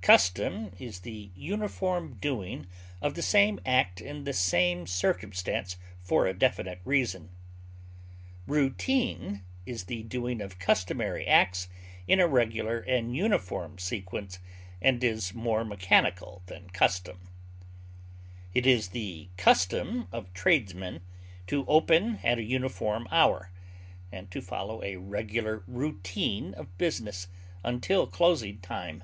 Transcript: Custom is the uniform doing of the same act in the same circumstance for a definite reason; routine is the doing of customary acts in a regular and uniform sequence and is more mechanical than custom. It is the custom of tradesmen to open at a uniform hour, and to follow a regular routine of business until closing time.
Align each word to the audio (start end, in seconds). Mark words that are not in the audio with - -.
Custom 0.00 0.72
is 0.78 1.00
the 1.00 1.28
uniform 1.36 2.14
doing 2.18 2.66
of 3.02 3.12
the 3.12 3.20
same 3.20 3.60
act 3.66 4.00
in 4.00 4.24
the 4.24 4.32
same 4.32 4.86
circumstance 4.86 5.76
for 6.00 6.26
a 6.26 6.32
definite 6.32 6.80
reason; 6.86 7.28
routine 8.46 9.42
is 9.66 9.84
the 9.84 10.02
doing 10.04 10.40
of 10.40 10.58
customary 10.58 11.26
acts 11.26 11.68
in 12.06 12.20
a 12.20 12.26
regular 12.26 12.78
and 12.80 13.14
uniform 13.14 13.76
sequence 13.78 14.38
and 14.80 15.04
is 15.04 15.34
more 15.34 15.62
mechanical 15.62 16.40
than 16.46 16.70
custom. 16.70 17.28
It 18.54 18.66
is 18.66 18.88
the 18.90 19.28
custom 19.36 20.08
of 20.10 20.32
tradesmen 20.32 21.02
to 21.48 21.66
open 21.66 22.20
at 22.22 22.38
a 22.38 22.42
uniform 22.42 23.06
hour, 23.10 23.50
and 24.10 24.30
to 24.30 24.40
follow 24.40 24.82
a 24.82 24.96
regular 24.96 25.64
routine 25.66 26.54
of 26.54 26.78
business 26.78 27.28
until 27.62 28.06
closing 28.06 28.60
time. 28.60 29.02